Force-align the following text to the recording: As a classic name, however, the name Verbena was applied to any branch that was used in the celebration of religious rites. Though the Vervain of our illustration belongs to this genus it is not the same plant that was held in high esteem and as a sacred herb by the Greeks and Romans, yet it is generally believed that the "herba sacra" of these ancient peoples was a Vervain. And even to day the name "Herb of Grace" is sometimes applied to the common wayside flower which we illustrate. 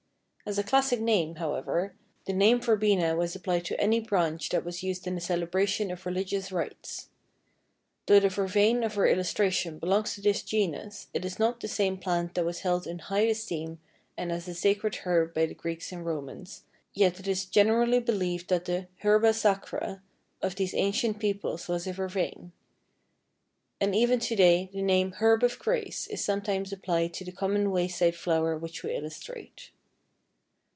As 0.43 0.57
a 0.57 0.63
classic 0.63 0.99
name, 0.99 1.35
however, 1.35 1.93
the 2.25 2.33
name 2.33 2.59
Verbena 2.59 3.15
was 3.15 3.35
applied 3.35 3.63
to 3.65 3.79
any 3.79 3.99
branch 4.01 4.49
that 4.49 4.65
was 4.65 4.81
used 4.83 5.05
in 5.07 5.15
the 5.15 5.21
celebration 5.21 5.91
of 5.91 6.05
religious 6.05 6.51
rites. 6.51 7.07
Though 8.07 8.19
the 8.19 8.27
Vervain 8.27 8.83
of 8.83 8.97
our 8.97 9.05
illustration 9.05 9.77
belongs 9.77 10.15
to 10.15 10.21
this 10.21 10.41
genus 10.41 11.07
it 11.13 11.23
is 11.23 11.37
not 11.39 11.59
the 11.61 11.67
same 11.69 11.95
plant 11.97 12.33
that 12.33 12.43
was 12.43 12.61
held 12.61 12.87
in 12.87 12.99
high 12.99 13.21
esteem 13.27 13.79
and 14.17 14.31
as 14.31 14.47
a 14.47 14.55
sacred 14.55 14.95
herb 15.05 15.33
by 15.35 15.45
the 15.45 15.53
Greeks 15.53 15.91
and 15.91 16.05
Romans, 16.05 16.63
yet 16.93 17.19
it 17.19 17.27
is 17.29 17.45
generally 17.45 17.99
believed 17.99 18.49
that 18.49 18.65
the 18.65 18.87
"herba 19.03 19.33
sacra" 19.33 20.01
of 20.41 20.55
these 20.55 20.73
ancient 20.73 21.19
peoples 21.19 21.67
was 21.67 21.85
a 21.85 21.93
Vervain. 21.93 22.51
And 23.79 23.95
even 23.95 24.19
to 24.21 24.35
day 24.35 24.71
the 24.73 24.81
name 24.81 25.11
"Herb 25.13 25.43
of 25.43 25.59
Grace" 25.59 26.07
is 26.07 26.21
sometimes 26.21 26.73
applied 26.73 27.13
to 27.13 27.23
the 27.23 27.31
common 27.31 27.69
wayside 27.69 28.15
flower 28.15 28.57
which 28.57 28.83
we 28.83 28.93
illustrate. 28.95 29.69